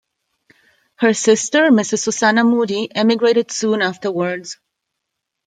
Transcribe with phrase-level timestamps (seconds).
[0.95, 1.99] Her sister, Mrs.
[1.99, 4.57] Susanna Moodie, emigrated soon afterwards.